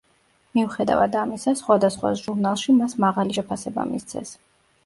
მიუხედავად 0.59 1.17
ამისა, 1.23 1.53
სხვადასხვა 1.59 2.13
ჟურნალში 2.23 2.75
მას 2.81 2.99
მაღალი 3.07 3.39
შეფასება 3.39 3.89
მისცეს. 3.95 4.35